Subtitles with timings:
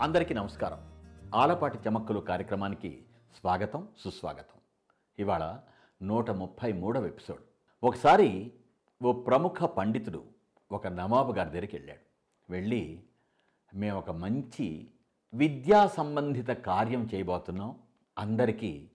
[0.00, 0.78] అందరికీ నమస్కారం.
[1.34, 3.02] ఆలపాటి చమక్కులు కార్యక్రమానికి
[3.40, 4.60] స్వాగతం సుస్వాగతం.
[5.18, 5.58] ఇవాళ
[6.02, 7.40] నూట ముప్పై మూడవ ఎపిసోడ్.
[7.84, 8.52] ఒకసారి
[9.04, 10.24] ఓ ప్రముఖ పండితుడు
[10.72, 12.00] ఒక నవాబు గారి దగ్గరికి వెళ్ళాడు.
[12.52, 13.02] వెళ్ళి
[13.74, 14.90] మేము ఒక మంచి
[15.34, 17.76] విద్యా సంబంధిత కార్యం చేయబోతున్నాం.
[18.18, 18.90] అందరికీ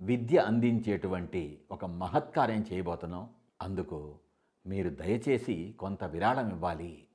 [0.00, 3.28] విద్య అందించేటువంటి ఒక మహత్కార్యం చేయబోతున్నాం.
[3.62, 4.18] అందుకు
[4.66, 7.06] మీరు దయచేసి కొంత విరాళం ఇవ్వాలి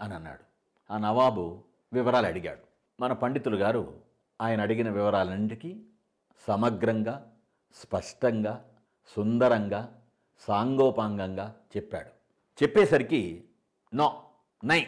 [0.00, 0.44] అని అన్నాడు.
[0.92, 2.75] ఆ నవాబు వివరాలు అడిగాడు.
[3.00, 4.00] మన పండితులు గారు
[4.40, 5.82] ఆయన అడిగిన వివరాలన్నింటికీ
[6.46, 7.32] సమగ్రంగా
[7.74, 8.64] స్పష్టంగా
[9.16, 10.00] సుందరంగా
[10.38, 12.10] సాంగోపాంగంగా చెప్పాడు.
[12.62, 13.44] చెప్పేసరికి
[13.94, 14.22] నో
[14.64, 14.86] నై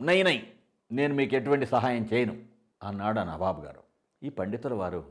[0.00, 0.46] నై నై
[0.92, 2.42] నేను మీకు ఎటువంటి సహాయం చేయను
[2.82, 3.82] అన్నాడు ఆ నవాబు గారు.
[4.22, 5.04] ఈ పండితుల వారు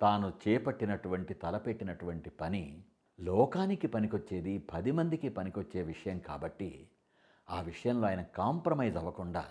[0.00, 2.84] తాను చేపట్టినటువంటి తలపెట్టినటువంటి పని
[3.20, 6.88] లోకానికి పనికొచ్చేది పది మందికి పనికొచ్చే విషయం కాబట్టి
[7.50, 9.44] ఆ విషయంలో ఆయన కాంప్రమైజ్ అవ్వకుండా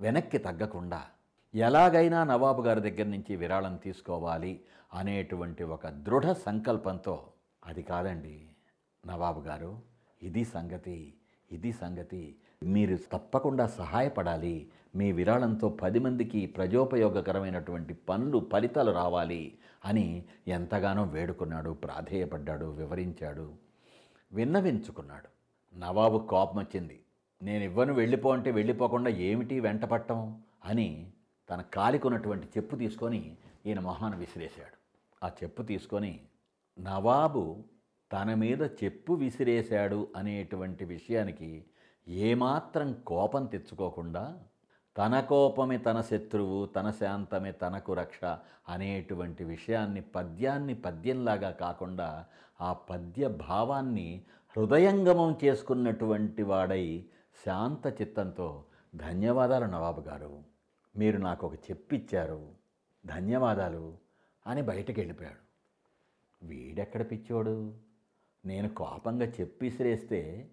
[0.00, 1.02] వెనక్కి తగ్గకుండా
[1.54, 4.60] ఎలాగైనా నవాబు గారి దగ్గర నుంచి విరాళం తీసుకోవాలి
[4.94, 7.28] అనేటువంటి ఒక దృఢ సంకల్పంతో
[7.66, 8.48] అది కాదండి
[9.06, 9.78] నవాబు గారు
[10.22, 11.14] ఇది సంగతి
[11.50, 21.04] ఇది సంగతి మీరు తప్పకుండా సహాయపడాలి మీ విరాళంతో పది మందికి ప్రజోపయోగకరమైనటువంటి పనులు ఫలితాలు రావాలి అని ఎంతగానో
[21.04, 23.52] వేడుకున్నాడు ప్రాధేయపడ్డాడు వివరించాడు
[24.32, 25.28] విన్నవించుకున్నాడు.
[25.76, 27.00] నవాబు కోపం వచ్చింది
[27.42, 30.40] నేను ఇవ్వను వెళ్ళిపో అంటే వెళ్ళిపోకుండా ఏమిటి వెంటపట్టం?
[30.64, 31.12] అని
[31.48, 34.76] తన కాలికున్నటువంటి చెప్పు తీసుకొని ఈయన మొహాన్ని విసిరేశాడు.
[35.24, 36.20] ఆ చెప్పు తీసుకొని
[36.78, 37.64] నవాబు
[38.12, 41.64] తన మీద చెప్పు విసిరేశాడు అనేటువంటి విషయానికి
[42.08, 44.36] ఏమాత్రం కోపం తెచ్చుకోకుండా
[44.96, 48.20] తన కోపమే తన శత్రువు తన శాంతమే తనకు రక్ష
[48.68, 52.26] అనేటువంటి విషయాన్ని పద్యాన్ని పద్యంలాగా కాకుండా
[52.60, 54.22] ఆ పద్య భావాన్ని
[54.56, 57.04] హృదయంగమం చేసుకున్నటువంటి వాడై
[57.46, 60.53] శాంత చిత్తంతో ధన్యవాదాలు నవాబు గారు.
[60.96, 62.48] మీరు నాకు ఒక చెప్పిచ్చారు.
[63.06, 63.94] ధన్యవాదాలు
[64.46, 65.44] అని బయటకు వెళ్ళిపోయాడు
[66.46, 67.74] వీడెక్కడ పిచ్చోడు?
[68.44, 70.50] నేను కోపంగా చెప్పిసిరేస్తే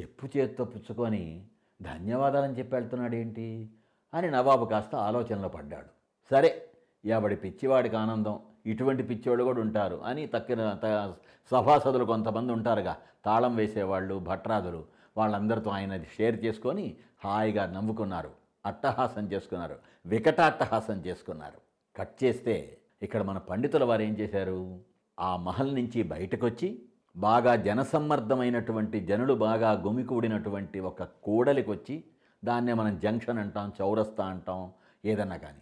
[0.00, 1.46] చెప్పు చేత్తో పుచ్చుకొని
[1.82, 3.70] ధన్యవాదాలని చెప్పి వెళ్తున్నాడు ఏంటి
[4.14, 5.86] అని నవాబు కాస్త ఆలోచనలో పడ్డాడు.
[6.30, 6.70] సరే
[7.04, 8.40] ఎవడి పిచ్చివాడికి ఆనందం?
[8.66, 11.14] ఇటువంటి పిచ్చివాడు కూడా ఉంటారు అని తక్కిన త-
[11.50, 12.96] సభాసదులు కొంతమంది ఉంటారుగా.
[13.24, 14.84] తాళం వేసేవాళ్ళు భట్రాదులు
[15.16, 18.41] వాళ్ళందరితో ఆయన షేర్ చేసుకొని హాయిగా నవ్వుకున్నారు.
[18.66, 19.76] అట్టహాసం చేసుకున్నారు.
[20.06, 21.58] వికటాట్టహాసం చేసుకున్నారు.
[21.96, 24.80] కట్ చేస్తే ఇక్కడ మన పండితుల వారు ఏం చేశారు?
[25.20, 26.82] ఆ మహల్ నుంచి బయటకొచ్చి
[27.16, 32.04] బాగా జనసమ్మర్దమైనటువంటి జనులు బాగా గుమికూడినటువంటి ఒక కూడలికి వచ్చి
[32.44, 34.72] దాన్నే మనం జంక్షన్ అంటాం చౌరస్తా అంటాం
[35.04, 35.58] ఏదన్నా కానీ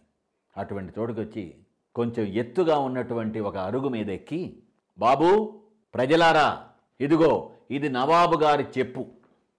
[0.56, 1.54] అటువంటి చోటుకొచ్చి
[1.94, 4.62] కొంచెం ఎత్తుగా ఉన్నటువంటి ఒక అరుగు మీద ఎక్కి
[4.98, 5.58] బాబూ
[5.94, 6.64] ప్రజలారా
[7.00, 9.06] ఇదిగో ఇది నవాబు గారి చెప్పు.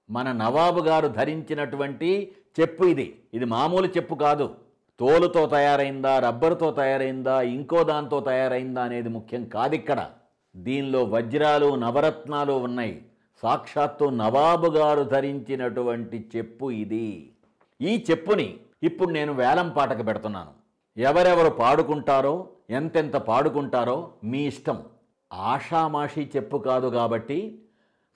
[0.09, 3.19] మన నవాబు గారు ధరించినటువంటి చెప్పు ఇది.
[3.33, 4.55] ఇది మామూలు చెప్పు కాదు.
[4.99, 10.09] తోలుతో తయారైందా రబ్బరుతో తయారైందా ఇంకో దాంతో తయారైందా అనేది ముఖ్యం కాదిక్కడ.
[10.55, 13.01] దీనిలో వజ్రాలు నవరత్నాలు ఉన్నాయి.
[13.41, 17.31] సాక్షాత్తు నవాబు గారు ధరించినటువంటి చెప్పు ఇది.
[17.81, 20.51] ఈ చెప్పుని ఇప్పుడు నేను వేలం పాటకు పెడుతున్నాను.
[20.97, 24.83] ఎవరెవరు పాడుకుంటారో ఎంతెంత పాడుకుంటారో మీ ఇష్టం.
[25.33, 27.57] ఆషామాషి చెప్పు కాదు కాబట్టి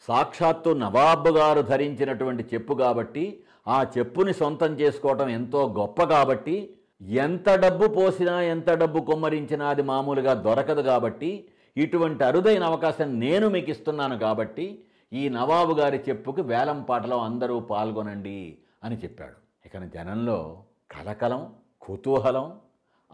[0.07, 7.86] సాక్షాత్తు నవాబు గారు ధరించినటువంటి చెప్పు కాబట్టి ఆ చెప్పుని సొంతం చేసుకోవటం ఎంతో గొప్ప కాబట్టి ఎంత డబ్బు
[7.88, 14.84] పోసినా ఎంత డబ్బు కొమ్మరించినా అది మామూలుగా దొరకదు కాబట్టి ఇటువంటి అరుదైన అవకాశం నేను మీకు ఇస్తున్నాను కాబట్టి
[15.14, 19.36] ఈ నవాబు గారి చెప్పుకి వేలం పాటలో అందరూ పాల్గొనండి అని చెప్పాడు.
[19.66, 22.53] ఇక జనంలో కలకలం కుతూహలం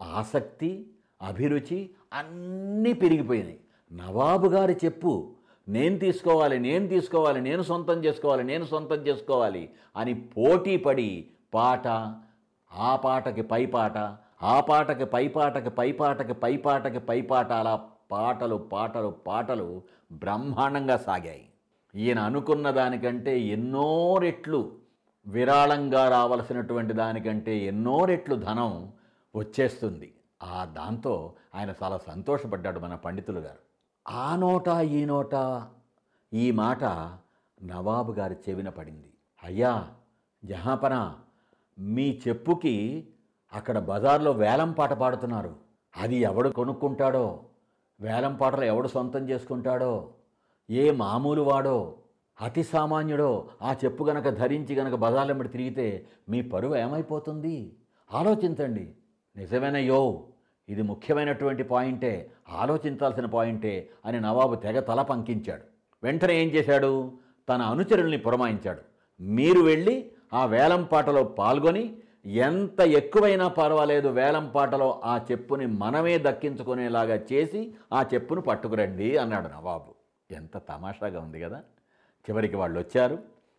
[0.00, 0.86] ఆసక్తి
[1.22, 3.58] అభిరుచి అన్నీ పెరిగిపోయినాయి.
[3.92, 5.34] నవాబు గారి చెప్పు
[5.68, 11.88] నేను తీసుకోవాలి నేను తీసుకోవాలి నేను సొంతం చేసుకోవాలి నేను సొంతం చేసుకోవాలి అని పోటీ పడి పాట
[12.72, 13.98] ఆ పాటకి పై పాట
[14.42, 19.82] ఆ పాటకి పై పాటకి పై పాటకి పై పాటకి పై పాట అలా పాటలు పాటలు పాటలు
[20.12, 21.44] బ్రహ్మాండంగా సాగాయి.
[21.94, 24.72] ఈయన అనుకున్న దానికంటే ఎన్నో రెట్లు
[25.26, 28.92] విరాళంగా రావలసినటువంటి దానికంటే ఎన్నో రెట్లు ధనం
[29.36, 30.14] వచ్చేస్తుంది.
[30.42, 33.71] ఆ దాంతో ఆయన చాలా సంతోషపడ్డాడు మన పండితులు గారు.
[34.10, 35.62] ఆ నోట ఈ నోట.
[36.32, 36.84] ఈ మాట
[37.62, 39.12] నవాబు గారి చెవిన పడింది.
[39.44, 39.88] అయ్యా
[40.44, 41.14] జహాపన
[41.78, 43.08] మీ చెప్పుకి
[43.52, 45.56] అక్కడ బజార్లో వేలం పాట పాడుతున్నారు.
[45.96, 47.44] అది ఎవడు కొనుక్కుంటాడో?
[48.00, 50.14] వేలం పాటలు ఎవడు సొంతం చేసుకుంటాడో?
[50.70, 51.98] ఏ మామూలు వాడో?
[52.40, 53.48] అతి సామాన్యుడో?
[53.62, 57.76] ఆ చెప్పు గనక ధరించి గనక బజార్లెంబడి తిరిగితే మీ పరువు ఏమైపోతుంది?
[58.12, 58.94] ఆలోచించండి.
[59.36, 60.24] నిజమేనయ్యో.
[60.68, 65.62] ఇది ముఖ్యమైనటువంటి పాయింటే ఆలోచించాల్సిన పాయింటే అని నవాబు తెగ తల పంకించాడు.
[66.02, 67.12] వెంటనే ఏం చేశాడు?
[67.48, 68.80] తన అనుచరుల్ని పురమాయించాడు.
[69.20, 77.20] మీరు వెళ్ళి ఆ వేలం పాటలో పాల్గొని ఎంత ఎక్కువైనా పర్వాలేదు వేలం పాటలో ఆ చెప్పుని మనమే దక్కించుకునేలాగా
[77.32, 79.94] చేసి ఆ చెప్పును పట్టుకురండి అన్నాడు నవాబు.
[80.34, 81.60] ఎంత తమాషాగా ఉంది కదా.
[82.30, 83.18] చివరికి వాళ్ళు వచ్చారు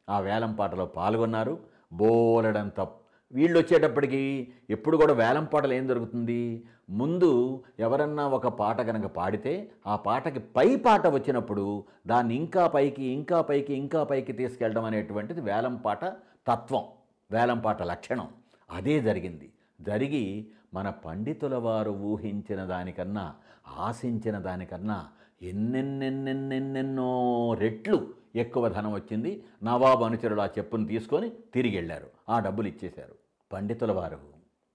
[0.10, 1.58] ఆ వేలం పాటలో పాల్గొన్నారు.
[1.94, 2.88] బోలెడంత
[3.34, 4.22] వీళ్ళు వచ్చేటప్పటికి
[4.70, 10.76] ఎప్పుడు కూడా వేలం పాటలు ఏం జరుగుతుంది ముందు ఎవరన్నా ఒక పాట కనుక పాడితే ఆ పాటకి పై
[10.76, 16.06] పాట వచ్చినప్పుడు దాన్ని ఇంకా పైకి ఇంకా పైకి ఇంకా పైకి తీసుకెళ్ళడం అనేటువంటిది వేలం పాట
[16.48, 16.84] తత్వం
[17.32, 18.28] వేలం పాట లక్షణం.
[18.72, 19.50] అదే జరిగింది.
[19.82, 23.34] జరిగి మన పండితుల వారు ఊహించిన దానికన్నా
[23.68, 25.08] ఆశించిన దానికన్నా
[25.42, 27.12] ఎన్నెన్నెన్నెన్నెన్నెన్నో
[27.60, 29.44] రెట్లు ఎక్కువ ధనం వచ్చింది.
[29.64, 32.08] నవాబు అనుచరుడు ఆ చెప్పును తీసుకొని తిరిగి వెళ్ళారు.
[32.30, 33.23] ఆ డబ్బులు ఇచ్చేశారు.
[33.54, 34.20] పండితుల వారు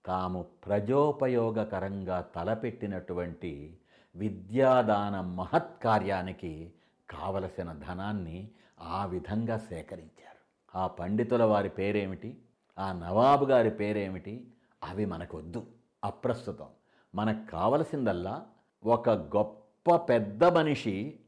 [0.06, 3.78] తాము ప్రజోపయోగకరంగా తలపెట్టినటువంటి
[4.16, 6.72] విద్యాదాన మహత్కార్యానికి
[7.10, 10.78] కావలసిన ధనాన్ని ఆ విధంగా సేకరించారు.
[10.78, 12.38] ఆ పండితుల వారి పేరేమిటి?
[12.78, 14.48] ఆ నవాబు గారి పేరేమిటి?
[14.84, 15.66] అవి మనకొద్దు.
[16.04, 16.66] అప్రస్తుతం.
[17.14, 18.46] మనకు కావలసిందల్లా
[18.86, 21.20] ఒక గొప్ప పెద్ద మనిషి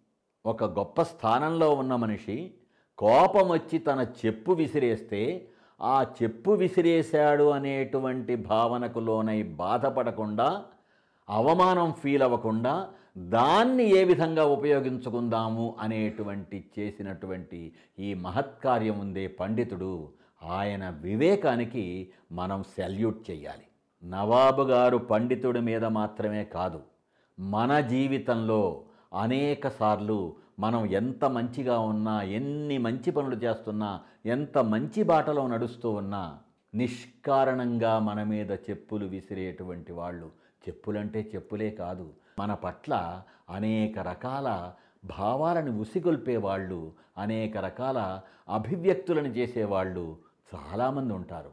[0.46, 2.54] ఒక గొప్ప స్థానంలో ఉన్న మనిషి
[2.98, 5.49] కోపం వచ్చి తన చెప్పు విసిరేస్తే
[5.82, 10.64] ఆ చెప్పు విసిరేశాడు అనేటువంటి భావనకు లోనై బాధపడకుండా
[11.28, 12.88] అవమానం ఫీల్ అవ్వకుండా
[13.18, 20.08] దాన్ని ఏ విధంగా ఉపయోగించుకుందాము అనేటువంటి చేసినటువంటి ఈ మహత్కార్యం ఉందే పండితుడు.
[20.42, 23.66] ఆయన వివేకానికి మనం సెల్యూట్ చేయాలి.
[24.04, 26.80] నవాబు గారు పండితుడి మీద మాత్రమే కాదు
[27.40, 28.84] మన జీవితంలో
[29.20, 36.38] అనేకసార్లు మనం ఎంత మంచిగా ఉన్నా ఎన్ని మంచి పనులు చేస్తున్నా ఎంత మంచి బాటలో నడుస్తూ ఉన్నా
[36.74, 40.26] నిష్కారణంగా మన మీద చెప్పులు విసిరేటువంటి వాళ్ళు
[40.68, 42.12] చెప్పులంటే చెప్పులే కాదు.
[42.38, 44.72] మన పట్ల అనేక రకాల
[45.04, 50.16] భావాలను ఉసిగొల్పే వాళ్ళు అనేక రకాల అభివ్యక్తులను చేసేవాళ్ళు
[50.54, 51.50] చాలామంది ఉంటారు.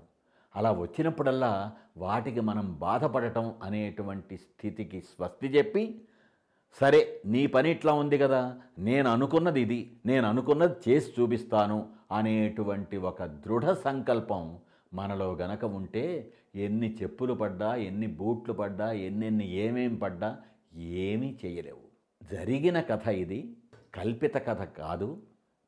[0.55, 6.01] అలా వచ్చినప్పుడల్లా వాటికి మనం బాధపడటం అనేటువంటి స్థితికి స్వస్తి చెప్పి
[6.73, 8.57] సరే నీ పని ఇట్లా ఉంది కదా.
[8.79, 9.97] నేను అనుకున్నది ఇది.
[10.05, 14.57] నేను అనుకున్నది చేసి చూపిస్తాను అనేటువంటి ఒక దృఢ సంకల్పం
[14.93, 20.37] మనలో గనక ఉంటే ఎన్ని చెప్పులు పడ్డా ఎన్ని బూట్లు పడ్డా ఎన్నెన్ని ఏమేం పడ్డా
[20.75, 21.87] ఏమీ చేయలేవు.
[22.35, 23.57] జరిగిన కథ ఇది.
[23.95, 25.17] కల్పిత కథ కాదు.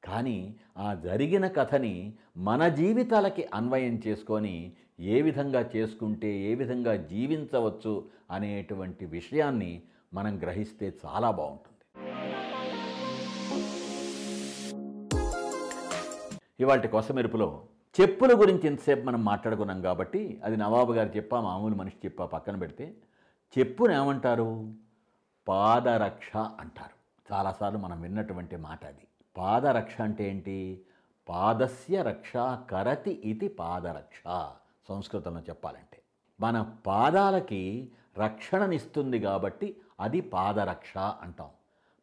[0.04, 9.06] కానీ ఆ జరిగిన కథని మన జీవితాలకి అన్వయం చేసుకొని ఏ విధంగా చేసుకుంటే ఏ విధంగా జీవించవచ్చు అనేటువంటి
[9.06, 9.82] విషయాన్ని
[10.14, 12.10] మనం గ్రహిస్తే చాలా బాగుంటుంది.
[16.60, 17.64] ఇవాళ కొసమెరుపులో
[18.02, 22.96] చెప్పుల గురించి ఎంతసేపు మనం మాట్లాడుకున్నాం కాబట్టి అది నవాబు గారు చెప్పా మామూలు మనిషి చెప్పా పక్కన పెడితే
[23.58, 24.74] చెప్పును ఏమంటారు?
[25.48, 27.00] పాదరక్ష అంటారు.
[27.34, 29.08] చాలాసార్లు మనం విన్నటువంటి మాట అది.
[29.38, 30.82] పాదరక్ష అంటే ఏంటి?
[31.30, 32.34] పాదస్య రక్ష
[32.72, 34.50] కరతి ఇది పాదరక్ష
[34.90, 36.02] సంస్కృతంలో చెప్పాలంటే.
[36.40, 41.48] మన పాదాలకి రక్షణనిస్తుంది కాబట్టి అది పాదరక్ష అంటాం.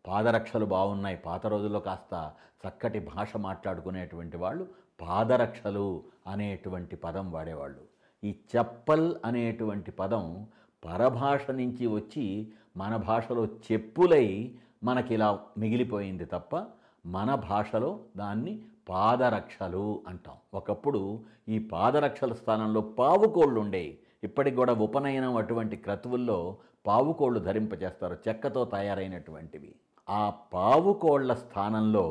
[0.07, 1.17] పాదరక్షలు బాగున్నాయి.
[1.17, 2.33] పాత రోజుల్లో కాస్త
[2.69, 4.67] చక్కటి భాష మాట్లాడుకునేటువంటి వాళ్ళు
[5.01, 7.81] పాదరక్షలు అనేటువంటి పదం వాడేవాళ్ళు.
[8.25, 10.47] ఈ చెప్పల్ అనేటువంటి పదం
[10.85, 14.55] పరభాష నుంచి వచ్చి మన భాషలో చెప్పులై
[14.85, 16.65] మనకిలా మిగిలిపోయింది తప్ప
[17.07, 20.35] మన భాషలో దాన్ని పాదరక్షలు అంటాం.
[20.55, 26.39] ఒకప్పుడు ఈ పాదరక్షల స్థానంలో పావుకోళ్ళు ఉండేవి ఇప్పటికి కూడా ఉపనయనం అటువంటి క్రతువుల్లో
[26.87, 29.73] పావుకోళ్ళు ధరింపజేస్తారు చెక్కతో తయారైనటువంటివి.
[30.09, 30.23] ఆ
[30.55, 32.07] పావుకోళ్ళ స్థానంలో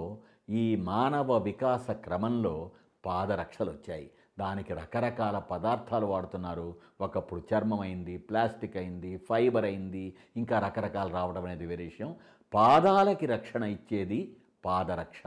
[0.61, 2.55] ఈ మానవ వికాస క్రమంలో
[3.05, 4.07] పాదరక్షలు వచ్చాయి
[4.39, 6.67] దానికి రకరకాల పదార్థాలు వాడుతున్నారు.
[7.01, 10.05] ఒకప్పుడు చర్మం అయింది ప్లాస్టిక్ అయింది ఫైబర్ అయింది
[10.41, 12.11] ఇంకా రకరకాలు రావడం అనేది వేరే విషయం.
[12.53, 14.19] పాదాలకి రక్షణ ఇచ్చేది
[14.65, 15.23] పాదరక్ష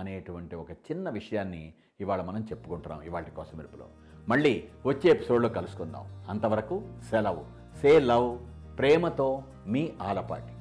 [0.00, 1.62] అనేటువంటి ఒక చిన్న విషయాన్ని
[2.00, 3.86] ఇవాళ మనం చెప్పుకుంటున్నాం ఇవాళ కోసమెరుపులో
[4.28, 6.04] మళ్ళీ వచ్చే ఎపిసోడ్లో కలుసుకుందాం.
[6.28, 7.44] అంతవరకు సెలవు.
[7.82, 8.38] Say love.
[8.78, 10.57] ప్రేమతో మీ ఆలపాటి.